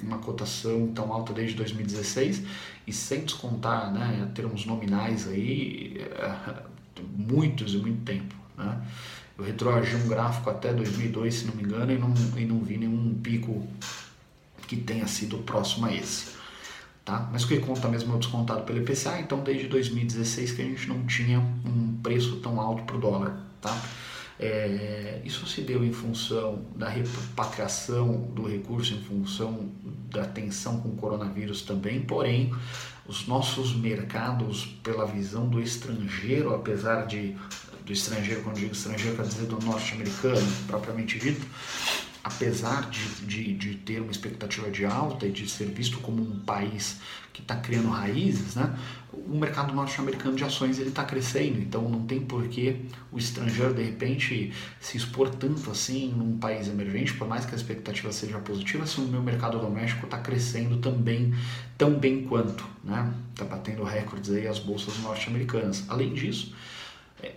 uma 0.02 0.18
cotação 0.18 0.88
tão 0.88 1.14
alta 1.14 1.34
desde 1.34 1.56
2016 1.56 2.44
e 2.88 2.94
sem 2.94 3.22
descontar, 3.22 3.94
né, 3.94 4.30
termos 4.34 4.66
nominais 4.66 5.28
aí, 5.28 5.98
é, 6.00 6.64
muitos 7.16 7.76
e 7.76 7.78
muito 7.78 8.04
tempo, 8.04 8.36
né? 8.58 8.82
Eu 9.38 9.44
retroagi 9.44 9.96
um 9.96 10.08
gráfico 10.08 10.50
até 10.50 10.74
2002, 10.74 11.34
se 11.34 11.46
não 11.46 11.56
me 11.56 11.64
engano, 11.64 11.92
e 11.92 11.98
não, 11.98 12.14
e 12.38 12.46
não 12.46 12.60
vi 12.60 12.78
nenhum 12.78 13.16
pico 13.16 13.68
que 14.68 14.78
tenha 14.78 15.08
sido 15.08 15.40
próximo 15.40 15.86
a 15.88 15.94
esse. 15.94 16.34
Tá? 17.04 17.30
Mas 17.32 17.44
o 17.44 17.48
que 17.48 17.60
conta 17.60 17.88
mesmo 17.88 18.14
é 18.14 18.16
o 18.16 18.20
descontado 18.20 18.64
pelo 18.64 18.80
IPCA, 18.80 19.20
então 19.20 19.40
desde 19.42 19.68
2016 19.68 20.52
que 20.54 20.62
a 20.62 20.66
gente 20.66 20.88
não 20.88 21.06
tinha 21.06 21.40
um 21.40 21.98
preço 22.02 22.38
tão 22.38 22.62
alto 22.62 22.84
para 22.84 22.96
o 22.96 23.00
dólar. 23.00 23.38
Tá? 23.60 23.78
É, 24.40 25.22
isso 25.26 25.46
se 25.48 25.62
deu 25.62 25.84
em 25.84 25.92
função 25.92 26.62
da 26.76 26.88
repatriação 26.88 28.22
do 28.34 28.48
recurso, 28.48 28.94
em 28.94 29.02
função 29.02 29.70
da 30.12 30.26
tensão 30.26 30.80
com 30.80 30.90
o 30.90 30.96
coronavírus 30.96 31.62
também, 31.62 32.02
porém, 32.02 32.54
os 33.08 33.28
nossos 33.28 33.76
mercados, 33.76 34.66
pela 34.82 35.06
visão 35.06 35.48
do 35.48 35.62
estrangeiro, 35.62 36.54
apesar 36.54 37.06
de 37.06 37.36
do 37.86 37.92
estrangeiro, 37.92 38.42
quando 38.42 38.58
digo 38.58 38.74
estrangeiro, 38.74 39.16
quer 39.16 39.26
dizer 39.26 39.46
do 39.46 39.60
norte-americano, 39.60 40.48
propriamente 40.68 41.20
dito, 41.20 41.46
apesar 42.24 42.90
de, 42.90 43.06
de, 43.26 43.54
de, 43.54 43.76
ter 43.76 44.00
uma 44.00 44.12
expectativa 44.12 44.72
de 44.72 44.86
alta 44.86 45.28
e 45.28 45.32
de 45.32 45.50
ser 45.50 45.66
visto 45.66 46.00
como 46.00 46.22
um 46.24 46.40
país 46.40 47.02
que 47.34 47.42
está 47.42 47.56
criando 47.56 47.90
raízes, 47.90 48.56
né, 48.56 48.78
o 49.12 49.36
mercado 49.36 49.74
norte-americano 49.74 50.36
de 50.36 50.44
ações 50.44 50.80
ele 50.80 50.90
está 50.90 51.04
crescendo, 51.04 51.60
então 51.60 51.90
não 51.90 52.06
tem 52.06 52.22
por 52.22 52.48
que 52.48 52.86
o 53.12 53.18
estrangeiro 53.18 53.74
de 53.74 53.84
repente 53.84 54.54
se 54.80 54.96
expor 54.96 55.30
tanto 55.30 55.70
assim 55.70 56.14
num 56.16 56.38
país 56.38 56.68
emergente, 56.68 57.14
por 57.14 57.28
mais 57.28 57.46
que 57.46 57.54
a 57.54 57.58
expectativa 57.58 58.12
seja 58.14 58.40
positiva, 58.40 58.86
se 58.86 59.02
o 59.02 59.04
meu 59.04 59.22
mercado 59.22 59.60
doméstico 59.60 60.06
está 60.06 60.20
crescendo 60.20 60.78
também 60.78 61.34
tão 61.78 62.00
bem 62.00 62.24
quanto, 62.24 62.64
né, 62.84 63.12
está 63.32 63.44
batendo 63.44 63.84
recordes 63.84 64.32
aí 64.32 64.48
as 64.48 64.60
bolsas 64.60 64.98
norte-americanas. 65.00 65.84
Além 65.90 66.14
disso, 66.14 66.54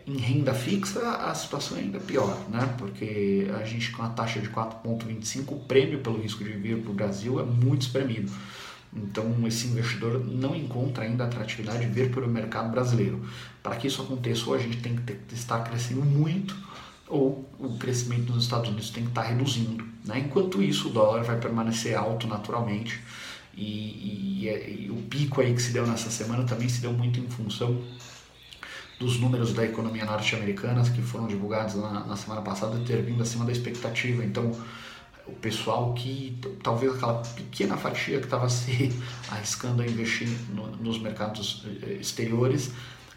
em 0.06 0.16
renda 0.16 0.54
fixa, 0.54 1.00
a 1.00 1.34
situação 1.34 1.76
é 1.76 1.80
ainda 1.80 2.00
pior, 2.00 2.38
né? 2.48 2.74
porque 2.78 3.46
a 3.60 3.64
gente 3.64 3.92
com 3.92 4.02
a 4.02 4.08
taxa 4.08 4.40
de 4.40 4.48
4,25, 4.48 5.52
o 5.52 5.60
prêmio 5.60 6.00
pelo 6.00 6.20
risco 6.20 6.42
de 6.42 6.50
vir 6.50 6.78
para 6.78 6.90
o 6.90 6.94
Brasil 6.94 7.40
é 7.40 7.44
muito 7.44 7.82
espremido. 7.82 8.30
Então, 8.92 9.46
esse 9.46 9.66
investidor 9.66 10.24
não 10.24 10.56
encontra 10.56 11.04
ainda 11.04 11.24
atratividade 11.24 11.80
de 11.80 11.92
vir 11.92 12.10
para 12.10 12.24
o 12.24 12.28
mercado 12.28 12.70
brasileiro. 12.70 13.24
Para 13.62 13.76
que 13.76 13.88
isso 13.88 14.00
aconteça, 14.00 14.46
ou 14.46 14.54
a 14.54 14.58
gente 14.58 14.78
tem 14.78 14.96
que 14.96 15.02
ter, 15.02 15.20
estar 15.32 15.60
crescendo 15.64 16.02
muito, 16.02 16.56
ou 17.06 17.48
o 17.58 17.76
crescimento 17.76 18.32
nos 18.32 18.44
Estados 18.44 18.68
Unidos 18.68 18.90
tem 18.90 19.04
que 19.04 19.10
estar 19.10 19.22
reduzindo. 19.22 19.84
Né? 20.04 20.20
Enquanto 20.20 20.62
isso, 20.62 20.88
o 20.88 20.92
dólar 20.92 21.24
vai 21.24 21.38
permanecer 21.38 21.94
alto 21.94 22.26
naturalmente. 22.26 23.00
E, 23.54 24.46
e, 24.46 24.86
e 24.86 24.90
o 24.90 25.02
pico 25.02 25.40
aí 25.40 25.54
que 25.54 25.60
se 25.60 25.72
deu 25.72 25.86
nessa 25.86 26.10
semana 26.10 26.44
também 26.44 26.68
se 26.68 26.80
deu 26.80 26.92
muito 26.92 27.20
em 27.20 27.28
função 27.28 27.82
dos 28.98 29.18
números 29.20 29.52
da 29.52 29.64
economia 29.64 30.04
norte-americana 30.04 30.82
que 30.90 31.02
foram 31.02 31.26
divulgados 31.26 31.74
na, 31.74 32.04
na, 32.04 32.16
semana 32.16 32.40
passada 32.40 32.78
ter 32.86 33.02
vindo 33.02 33.22
acima 33.22 33.44
da 33.44 33.52
expectativa. 33.52 34.24
Então, 34.24 34.52
o 35.26 35.32
pessoal 35.32 35.92
que 35.92 36.38
talvez 36.62 36.94
aquela 36.94 37.14
pequena 37.14 37.76
fatia 37.76 38.18
que 38.18 38.24
estava 38.24 38.48
se 38.48 38.92
arriscando 39.30 39.82
a 39.82 39.86
investir 39.86 40.28
no, 40.50 40.68
nos 40.76 40.98
mercados 40.98 41.64
eh, 41.82 41.94
exteriores, 42.00 42.72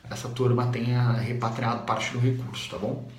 essa 0.10 0.28
turma 0.30 0.68
tenha 0.68 1.12
repatriado 1.14 1.84
parte 1.84 2.12
do 2.12 2.20
recurso, 2.20 2.70
tá 2.70 2.78
bom? 2.78 3.10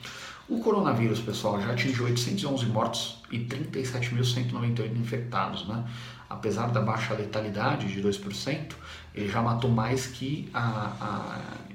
O 0.48 0.58
coronavírus, 0.58 1.20
pessoal, 1.20 1.62
já 1.62 1.70
atingiu 1.72 2.06
811 2.06 2.66
mortos 2.66 3.22
e 3.30 3.38
37.198 3.38 4.96
infectados, 4.96 5.66
né? 5.68 5.84
Apesar 6.28 6.70
da 6.72 6.80
baixa 6.80 7.14
letalidade 7.14 7.86
de 7.86 8.02
2%, 8.02 8.72
ele 9.14 9.28
já 9.28 9.40
matou 9.40 9.70
mais 9.70 10.08
que 10.08 10.48
a, 10.52 10.60
a 11.00 11.69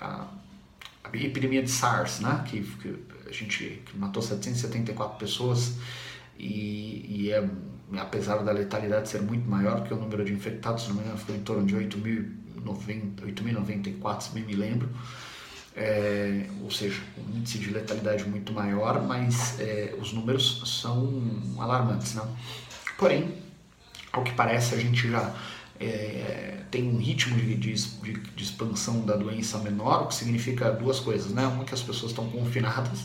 a, 0.00 0.26
a 1.04 1.16
epidemia 1.16 1.62
de 1.62 1.70
SARS, 1.70 2.18
né? 2.20 2.42
que, 2.46 2.62
que 2.62 2.96
a 3.28 3.32
gente 3.32 3.82
que 3.86 3.96
matou 3.96 4.22
774 4.22 5.18
pessoas 5.18 5.76
e, 6.38 7.06
e 7.08 7.32
é, 7.32 7.48
apesar 7.98 8.38
da 8.38 8.52
letalidade 8.52 9.08
ser 9.08 9.22
muito 9.22 9.48
maior 9.48 9.82
que 9.84 9.92
o 9.92 9.96
número 9.96 10.24
de 10.24 10.32
infectados, 10.32 10.84
se 10.84 10.88
não 10.88 10.96
me 10.96 11.02
engano, 11.02 11.18
foi 11.18 11.34
em 11.36 11.40
torno 11.40 11.66
de 11.66 11.76
8.094, 11.76 14.20
se 14.20 14.30
bem 14.30 14.44
me 14.44 14.54
lembro. 14.54 14.88
É, 15.76 16.46
ou 16.62 16.70
seja, 16.70 17.00
um 17.16 17.36
índice 17.36 17.58
de 17.58 17.70
letalidade 17.70 18.24
muito 18.24 18.52
maior, 18.52 19.02
mas 19.02 19.58
é, 19.60 19.94
os 20.00 20.12
números 20.12 20.80
são 20.80 21.22
alarmantes. 21.58 22.14
Né? 22.14 22.22
Porém, 22.98 23.34
ao 24.12 24.24
que 24.24 24.32
parece, 24.32 24.74
a 24.74 24.78
gente 24.78 25.08
já 25.08 25.32
é, 25.80 26.58
tem 26.70 26.88
um 26.88 26.98
ritmo 26.98 27.36
de, 27.36 27.56
de, 27.56 27.72
de, 27.72 28.42
expansão 28.42 29.00
da 29.00 29.16
doença 29.16 29.58
menor, 29.58 30.02
o 30.02 30.06
que 30.06 30.14
significa 30.14 30.70
duas 30.70 31.00
coisas, 31.00 31.32
né? 31.32 31.46
Uma 31.46 31.64
que 31.64 31.74
as 31.74 31.82
pessoas 31.82 32.12
estão 32.12 32.28
confinadas 32.28 33.00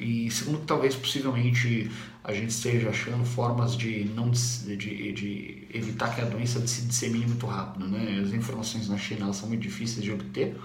e 0.00 0.30
segundo 0.30 0.60
que 0.60 0.66
talvez 0.66 0.94
possivelmente 0.94 1.90
a 2.22 2.32
gente 2.32 2.50
esteja 2.50 2.90
achando 2.90 3.24
formas 3.24 3.76
de 3.76 4.04
não 4.14 4.30
de, 4.30 4.76
de 5.12 5.66
evitar 5.74 6.14
que 6.14 6.20
a 6.20 6.24
doença 6.24 6.64
se 6.66 6.82
dissemine 6.82 7.26
muito 7.26 7.46
rápido, 7.46 7.86
né? 7.86 8.22
As 8.24 8.32
informações 8.32 8.88
na 8.88 8.96
China 8.96 9.32
são 9.32 9.48
muito 9.48 9.62
difíceis 9.62 10.02
de 10.02 10.10
obter, 10.10 10.56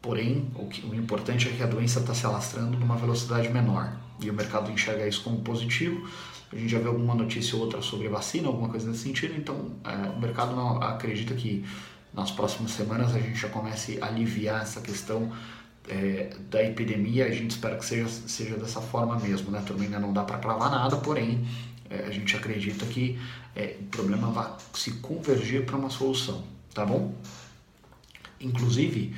porém 0.00 0.50
o, 0.54 0.66
que, 0.66 0.86
o 0.86 0.94
importante 0.94 1.48
é 1.48 1.52
que 1.52 1.62
a 1.62 1.66
doença 1.66 2.00
está 2.00 2.14
se 2.14 2.24
alastrando 2.24 2.78
numa 2.78 2.96
velocidade 2.96 3.48
menor 3.48 3.96
e 4.20 4.30
o 4.30 4.34
mercado 4.34 4.70
enxerga 4.70 5.08
isso 5.08 5.22
como 5.22 5.40
positivo 5.40 6.08
a 6.52 6.56
gente 6.56 6.68
já 6.68 6.78
viu 6.78 6.88
alguma 6.88 7.14
notícia 7.14 7.56
ou 7.56 7.62
outra 7.62 7.80
sobre 7.80 8.08
vacina, 8.08 8.48
alguma 8.48 8.68
coisa 8.68 8.88
nesse 8.88 9.04
sentido, 9.04 9.34
então 9.36 9.72
é, 9.84 10.10
o 10.10 10.20
mercado 10.20 10.54
não 10.54 10.82
acredita 10.82 11.34
que 11.34 11.64
nas 12.12 12.30
próximas 12.30 12.72
semanas 12.72 13.14
a 13.14 13.18
gente 13.18 13.38
já 13.38 13.48
comece 13.48 13.98
a 14.00 14.06
aliviar 14.06 14.62
essa 14.62 14.80
questão 14.80 15.32
é, 15.88 16.36
da 16.50 16.62
epidemia, 16.62 17.26
a 17.26 17.30
gente 17.30 17.52
espera 17.52 17.76
que 17.76 17.84
seja, 17.84 18.08
seja 18.08 18.56
dessa 18.56 18.80
forma 18.80 19.18
mesmo, 19.18 19.50
né? 19.50 19.62
Também 19.66 19.86
ainda 19.86 19.98
não 19.98 20.12
dá 20.12 20.22
para 20.22 20.38
cravar 20.38 20.70
nada, 20.70 20.96
porém 20.96 21.44
é, 21.90 22.06
a 22.06 22.10
gente 22.10 22.36
acredita 22.36 22.86
que 22.86 23.18
é, 23.56 23.76
o 23.80 23.84
problema 23.84 24.30
vai 24.30 24.52
se 24.74 24.92
convergir 24.92 25.64
para 25.64 25.76
uma 25.76 25.90
solução, 25.90 26.44
tá 26.74 26.84
bom? 26.84 27.14
Inclusive, 28.40 29.14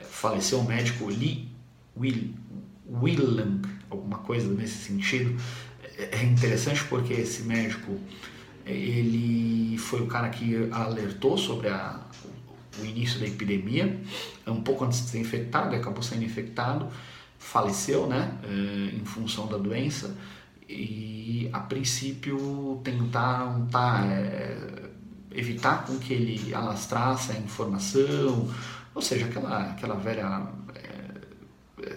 é, 0.00 0.04
faleceu 0.04 0.60
o 0.60 0.64
médico 0.64 1.06
Lee 1.06 1.48
Will, 1.98 2.34
Willang, 2.88 3.62
alguma 3.90 4.18
coisa 4.18 4.52
nesse 4.52 4.84
sentido, 4.84 5.40
é 5.98 6.24
interessante 6.24 6.84
porque 6.84 7.12
esse 7.14 7.42
médico 7.42 7.98
ele 8.64 9.78
foi 9.78 10.02
o 10.02 10.06
cara 10.06 10.28
que 10.28 10.68
alertou 10.72 11.38
sobre 11.38 11.68
a, 11.68 12.00
o 12.80 12.84
início 12.84 13.20
da 13.20 13.26
epidemia, 13.26 14.00
um 14.46 14.60
pouco 14.60 14.84
antes 14.84 15.02
de 15.04 15.10
ser 15.10 15.20
infectado, 15.20 15.74
acabou 15.74 16.02
sendo 16.02 16.24
infectado, 16.24 16.88
faleceu, 17.38 18.06
né, 18.06 18.36
eh, 18.44 18.96
em 18.96 19.04
função 19.04 19.46
da 19.46 19.56
doença 19.56 20.16
e 20.68 21.48
a 21.52 21.60
princípio 21.60 22.80
tentaram 22.82 23.66
tá, 23.66 24.04
é, 24.06 24.90
evitar 25.30 25.86
com 25.86 25.98
que 25.98 26.12
ele 26.12 26.54
alastrasse 26.54 27.32
a 27.32 27.38
informação, 27.38 28.50
ou 28.94 29.02
seja, 29.02 29.26
aquela, 29.26 29.70
aquela 29.70 29.94
velha 29.94 30.42
é, 30.74 31.90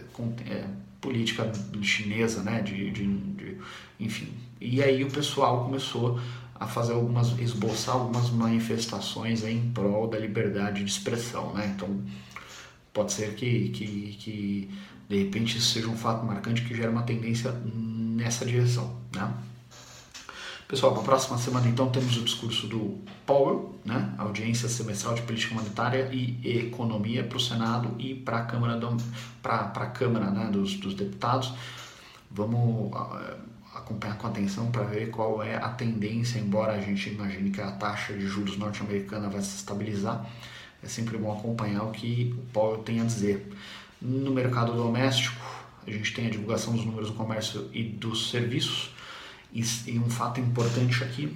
é, 0.49 0.65
política 1.01 1.51
chinesa, 1.81 2.41
né, 2.43 2.61
de, 2.61 2.91
de, 2.91 3.07
de, 3.07 3.57
enfim. 3.99 4.29
E 4.59 4.83
aí 4.83 5.03
o 5.03 5.09
pessoal 5.09 5.65
começou 5.65 6.19
a 6.55 6.67
fazer 6.67 6.93
algumas, 6.93 7.37
esboçar 7.39 7.95
algumas 7.95 8.29
manifestações 8.29 9.43
em 9.43 9.71
prol 9.71 10.07
da 10.07 10.19
liberdade 10.19 10.83
de 10.83 10.89
expressão, 10.89 11.53
né, 11.53 11.73
então 11.75 12.01
pode 12.91 13.13
ser 13.13 13.35
que, 13.35 13.69
que, 13.69 14.17
que 14.19 14.69
de 15.07 15.23
repente 15.23 15.57
isso 15.57 15.73
seja 15.73 15.87
um 15.87 15.95
fato 15.95 16.25
marcante 16.25 16.63
que 16.63 16.75
gere 16.75 16.89
uma 16.89 17.03
tendência 17.03 17.51
nessa 17.51 18.45
direção, 18.45 18.97
né. 19.15 19.33
Pessoal, 20.69 20.91
para 20.91 21.01
a 21.01 21.05
próxima 21.05 21.35
semana 21.39 21.67
então 21.67 21.89
temos 21.89 22.15
o 22.15 22.23
discurso 22.23 22.67
do 22.67 22.99
Powell, 23.25 23.73
né, 23.83 24.13
audiência 24.19 24.69
semestral 24.69 25.15
de 25.15 25.23
política 25.23 25.55
monetária 25.55 26.07
e 26.13 26.59
economia 26.59 27.23
para 27.23 27.37
o 27.37 27.39
Senado 27.39 27.95
e 27.97 28.13
para 28.13 28.37
a 28.37 28.45
Câmara, 28.45 28.79
para 29.41 29.63
a 29.63 29.87
Câmara 29.87 30.29
né, 30.29 30.47
dos, 30.51 30.75
dos 30.75 30.93
deputados. 30.93 31.51
Vamos 32.29 32.93
uh, 32.93 33.17
acompanhar 33.73 34.15
com 34.19 34.27
atenção 34.27 34.69
para 34.69 34.83
ver 34.83 35.09
qual 35.09 35.41
é 35.41 35.55
a 35.55 35.69
tendência, 35.69 36.37
embora 36.37 36.73
a 36.73 36.79
gente 36.79 37.09
imagine 37.09 37.49
que 37.49 37.61
a 37.61 37.71
taxa 37.71 38.13
de 38.13 38.27
juros 38.27 38.55
norte-americana 38.55 39.27
vai 39.27 39.41
se 39.41 39.55
estabilizar, 39.55 40.23
é 40.83 40.87
sempre 40.87 41.17
bom 41.17 41.35
acompanhar 41.35 41.81
o 41.81 41.89
que 41.89 42.35
o 42.37 42.45
Powell 42.53 42.83
tem 42.83 43.01
a 43.01 43.05
dizer. 43.05 43.51
No 43.99 44.29
mercado 44.31 44.73
doméstico, 44.73 45.43
a 45.87 45.89
gente 45.89 46.13
tem 46.13 46.27
a 46.27 46.29
divulgação 46.29 46.75
dos 46.75 46.85
números 46.85 47.09
do 47.09 47.15
comércio 47.15 47.67
e 47.73 47.81
dos 47.81 48.29
serviços 48.29 48.98
e, 49.53 49.63
e 49.87 49.99
um 49.99 50.09
fato 50.09 50.39
importante 50.39 51.03
aqui, 51.03 51.35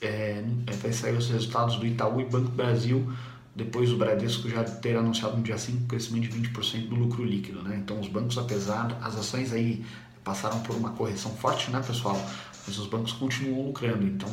é, 0.00 0.42
é, 0.66 0.72
vai 0.76 0.92
sair 0.92 1.16
os 1.16 1.28
resultados 1.28 1.76
do 1.76 1.86
Itaú 1.86 2.20
e 2.20 2.24
Banco 2.24 2.50
Brasil 2.50 3.12
depois 3.54 3.90
do 3.90 3.96
Bradesco 3.96 4.48
já 4.48 4.64
ter 4.64 4.96
anunciado 4.96 5.36
no 5.36 5.42
dia 5.42 5.58
5 5.58 5.84
um 5.84 5.86
crescimento 5.86 6.28
de 6.28 6.48
20% 6.48 6.88
do 6.88 6.94
lucro 6.94 7.24
líquido. 7.24 7.62
Né? 7.62 7.80
Então 7.82 8.00
os 8.00 8.08
bancos, 8.08 8.38
apesar, 8.38 8.96
as 9.02 9.16
ações 9.16 9.52
aí 9.52 9.84
passaram 10.24 10.60
por 10.60 10.76
uma 10.76 10.90
correção 10.90 11.32
forte, 11.32 11.70
né, 11.70 11.82
pessoal? 11.84 12.18
Mas 12.66 12.78
os 12.78 12.86
bancos 12.86 13.12
continuam 13.12 13.66
lucrando, 13.66 14.06
então 14.06 14.28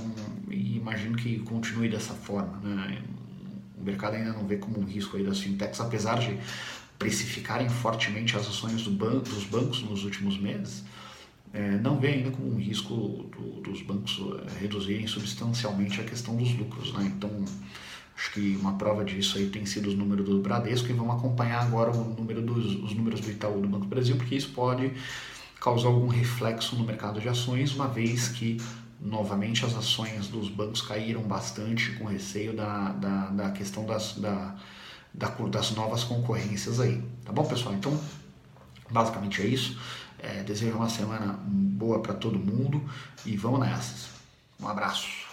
imagino 0.50 1.16
que 1.16 1.40
continue 1.40 1.90
dessa 1.90 2.14
forma. 2.14 2.58
Né? 2.60 3.02
O 3.78 3.84
mercado 3.84 4.16
ainda 4.16 4.34
não 4.34 4.46
vê 4.46 4.58
como 4.58 4.80
um 4.80 4.86
risco 4.86 5.18
aí 5.18 5.24
das 5.24 5.40
fintechs, 5.40 5.80
apesar 5.80 6.20
de 6.20 6.38
precificarem 7.00 7.70
fortemente 7.70 8.36
as 8.36 8.48
ações 8.48 8.82
do 8.84 8.92
banco, 8.92 9.30
dos 9.30 9.44
bancos 9.46 9.82
nos 9.84 10.04
últimos 10.04 10.38
meses, 10.38 10.84
é, 11.58 11.72
não 11.80 12.00
vê 12.00 12.10
ainda 12.10 12.30
como 12.30 12.54
um 12.54 12.58
risco 12.58 12.94
do, 12.96 13.62
dos 13.62 13.82
bancos 13.82 14.22
é, 14.46 14.60
reduzirem 14.60 15.08
substancialmente 15.08 16.00
a 16.00 16.04
questão 16.04 16.36
dos 16.36 16.54
lucros. 16.54 16.94
Né? 16.94 17.12
Então, 17.16 17.32
acho 18.16 18.32
que 18.32 18.56
uma 18.62 18.74
prova 18.74 19.04
disso 19.04 19.40
aí 19.40 19.50
tem 19.50 19.66
sido 19.66 19.88
os 19.88 19.96
números 19.96 20.30
do 20.30 20.40
Bradesco 20.40 20.88
e 20.88 20.94
vamos 20.94 21.16
acompanhar 21.16 21.64
agora 21.64 21.90
o 21.92 22.14
número 22.14 22.44
dos, 22.44 22.76
os 22.84 22.94
números 22.94 23.22
do 23.22 23.32
Itaú 23.32 23.60
do 23.60 23.68
Banco 23.68 23.86
do 23.86 23.90
Brasil, 23.90 24.16
porque 24.16 24.36
isso 24.36 24.52
pode 24.52 24.92
causar 25.60 25.88
algum 25.88 26.08
reflexo 26.08 26.76
no 26.76 26.86
mercado 26.86 27.20
de 27.20 27.28
ações, 27.28 27.74
uma 27.74 27.88
vez 27.88 28.28
que 28.28 28.58
novamente 29.02 29.66
as 29.66 29.76
ações 29.76 30.28
dos 30.28 30.50
bancos 30.50 30.84
caíram 30.84 31.24
bastante 31.24 31.94
com 31.94 32.06
receio 32.06 32.56
da, 32.56 32.90
da, 32.90 33.26
da 33.30 33.52
questão 33.52 33.84
das, 33.84 34.14
da, 34.14 34.56
da, 35.12 35.28
das 35.50 35.72
novas 35.72 36.04
concorrências 36.04 36.80
aí. 36.80 37.02
Tá 37.26 37.32
bom, 37.32 37.44
pessoal? 37.46 37.74
Então, 37.74 38.00
basicamente 38.92 39.42
é 39.42 39.48
isso. 39.48 39.76
É, 40.20 40.42
desejo 40.44 40.76
uma 40.76 40.90
semana 40.90 41.40
boa 41.48 42.02
para 42.02 42.14
todo 42.14 42.40
mundo 42.40 42.84
e 43.26 43.38
vamos 43.38 43.60
nessas. 43.60 44.10
Um 44.60 44.68
abraço. 44.68 45.28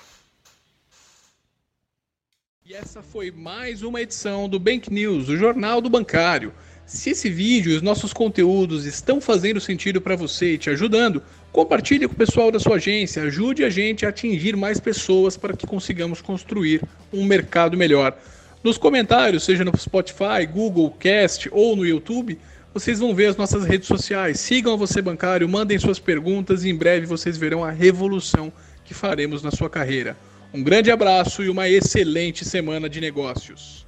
E 2.67 2.75
essa 2.75 3.03
foi 3.03 3.31
mais 3.31 3.83
uma 3.83 4.01
edição 4.01 4.49
do 4.49 4.59
Bank 4.59 4.91
News, 4.93 5.29
o 5.29 5.37
Jornal 5.37 5.81
do 5.81 5.91
Bancário. 5.91 6.53
Se 6.87 7.11
esse 7.11 7.31
vídeo 7.31 7.73
e 7.73 7.77
os 7.77 7.83
nossos 7.83 8.13
conteúdos 8.13 8.85
estão 8.85 9.21
fazendo 9.21 9.61
sentido 9.61 10.01
para 10.01 10.17
você 10.17 10.55
e 10.55 10.59
te 10.59 10.69
ajudando, 10.69 11.23
compartilhe 11.51 12.07
com 12.07 12.13
o 12.13 12.17
pessoal 12.17 12.51
da 12.51 12.61
sua 12.61 12.77
agência, 12.77 13.23
ajude 13.23 13.65
a 13.65 13.71
gente 13.71 14.05
a 14.05 14.11
atingir 14.11 14.55
mais 14.57 14.79
pessoas 14.79 15.37
para 15.37 15.57
que 15.57 15.67
consigamos 15.67 16.21
construir 16.21 16.83
um 17.13 17.25
mercado 17.25 17.77
melhor. 17.77 18.19
Nos 18.63 18.79
comentários, 18.79 19.45
seja 19.45 19.65
no 19.65 19.77
Spotify, 19.77 20.47
Google 20.51 20.91
Cast 20.91 21.49
ou 21.53 21.77
no 21.77 21.87
YouTube, 21.87 22.39
vocês 22.75 22.99
vão 22.99 23.15
ver 23.15 23.27
as 23.27 23.37
nossas 23.37 23.65
redes 23.65 23.87
sociais. 23.87 24.41
Sigam 24.41 24.77
Você 24.77 25.01
Bancário, 25.01 25.49
mandem 25.49 25.79
suas 25.79 26.01
perguntas 26.01 26.65
e 26.65 26.71
em 26.71 26.75
breve 26.75 27.07
vocês 27.07 27.37
verão 27.37 27.63
a 27.63 27.71
revolução 27.71 28.53
que 28.85 28.93
faremos 28.93 29.45
na 29.45 29.53
sua 29.53 29.71
carreira. 29.71 30.17
Um 30.53 30.61
grande 30.61 30.91
abraço 30.91 31.45
e 31.45 31.49
uma 31.49 31.69
excelente 31.69 32.45
semana 32.45 32.89
de 32.89 33.01
negócios. 33.01 33.84